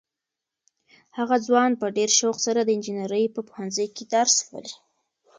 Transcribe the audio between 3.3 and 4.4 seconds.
په پوهنځي کې درس